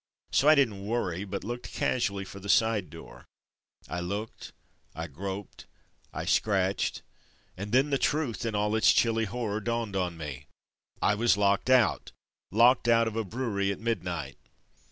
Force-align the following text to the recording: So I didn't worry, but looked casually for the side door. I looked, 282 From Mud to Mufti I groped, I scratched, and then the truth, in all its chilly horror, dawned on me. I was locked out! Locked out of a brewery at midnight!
So 0.31 0.47
I 0.47 0.55
didn't 0.55 0.83
worry, 0.87 1.25
but 1.25 1.43
looked 1.43 1.71
casually 1.73 2.25
for 2.25 2.39
the 2.39 2.49
side 2.49 2.89
door. 2.89 3.27
I 3.87 3.99
looked, 3.99 4.51
282 4.95 4.95
From 4.95 4.95
Mud 4.95 5.13
to 5.13 5.13
Mufti 5.13 5.13
I 5.13 5.17
groped, 5.19 5.65
I 6.11 6.25
scratched, 6.25 7.01
and 7.55 7.71
then 7.71 7.91
the 7.91 7.99
truth, 7.99 8.43
in 8.43 8.55
all 8.55 8.75
its 8.75 8.91
chilly 8.93 9.25
horror, 9.25 9.61
dawned 9.61 9.95
on 9.95 10.17
me. 10.17 10.47
I 11.03 11.13
was 11.13 11.37
locked 11.37 11.69
out! 11.69 12.11
Locked 12.49 12.87
out 12.87 13.07
of 13.07 13.15
a 13.15 13.23
brewery 13.23 13.71
at 13.71 13.79
midnight! 13.79 14.39